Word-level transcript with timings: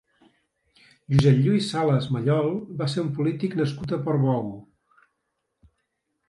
Josep 1.11 1.35
Lluís 1.43 1.67
Salas 1.73 2.07
Mallol 2.15 2.49
va 2.79 2.87
ser 2.95 3.03
un 3.03 3.13
polític 3.19 3.59
nascut 3.61 3.95
a 3.99 4.01
Portbou. 4.09 4.49